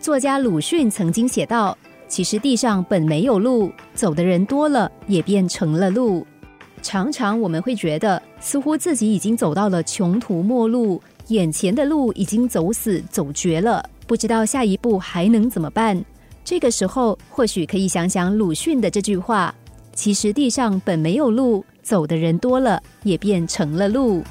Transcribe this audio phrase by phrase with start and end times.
[0.00, 1.76] 作家鲁迅曾经写道
[2.08, 6.26] ：“其实地上本没有路，走的人多了，也变成了路。”
[6.80, 16.02] 常常我们会觉得，似乎自己已经走到了穷途末路，眼前的路已经走死走绝了，不知道下一步还能怎么办。
[16.42, 19.54] 这个时候，或许可以想想鲁迅的这句话
[19.94, 24.24] ：“其实地上本没有路，走的人多了，也变成了路。”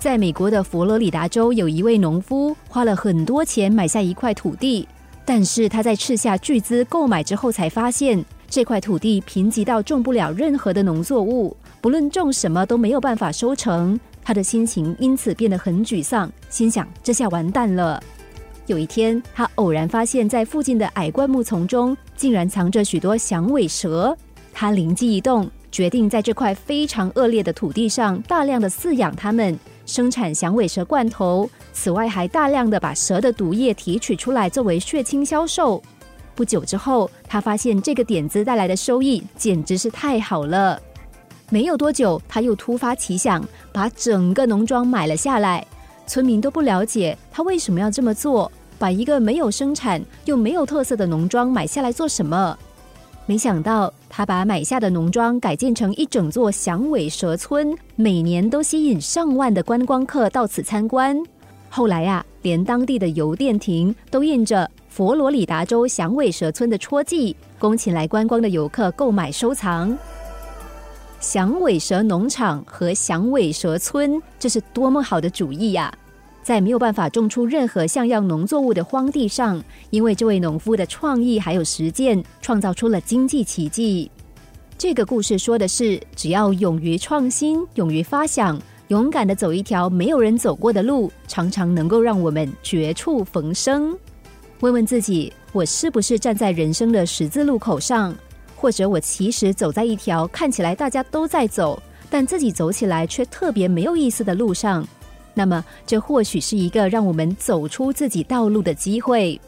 [0.00, 4.88] 在美国的佛罗里达州，有一位农夫花了很多钱买下一块土地，
[5.26, 8.24] 但是他在斥下巨资购买之后，才发现。
[8.48, 14.00] 这块土地贫瘠到种不了任何的农作物，不论种什么都没有办法收成。
[14.24, 18.02] 他的心情因此变得很沮丧，心想：这下完蛋了。
[18.66, 24.16] 有一天，他偶然发现，在附近的矮灌木丛中，竟然藏着许多响尾蛇。
[24.52, 29.56] 他灵机一动，决定在这块非常恶劣的土地上大量的饲养它们，
[29.90, 31.50] 生产响尾蛇罐头。
[31.72, 35.82] 此外，还大量的把蛇的毒液提取出来，作为血清销售。
[36.36, 40.80] 不久之后，他发现这个点子带来的收益简直是太好了。
[41.50, 45.66] 没有多久，他又突发奇想，把整个农庄买了下来。
[46.06, 52.56] 村民都不了解他为什么要这么做，把一个没有生产又没有特色的农庄买下来做什么？
[53.26, 61.18] 没想到，他把买下的农庄改建成一整座响尾蛇村，每年都吸引上万的观光客到此参观。
[61.70, 64.70] 后来呀，连当地的邮电亭都印着。
[64.90, 69.96] 佛罗里达州响尾蛇村的戳记，供请来观光的游客购买收藏。
[71.18, 75.90] 响尾蛇农场和响尾蛇村，这是多么好的主意呀！
[76.50, 84.10] 在没有办法种出任何像样农作物的荒地上，因为这位农夫的创意还有实践，创造出了经济奇迹。
[84.76, 93.96] 这个故事说的是，只要勇于创新、勇于发想、勇敢的走一条没有人走过的路，常常能够让我们绝处逢生。
[94.58, 98.12] 问问自己，我是不是站在人生的十字路口上，
[98.56, 104.84] 或者我其实走在一条看起来大家都在走，但自己走起来却特别没有意思的路上？
[105.34, 109.40] 那么，这或许是一个让我们走出自己道路的机会。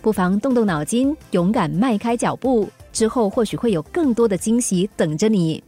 [0.00, 5.62] 不妨动动脑筋，勇敢迈开脚步，之后或许会有更多的惊喜等着你。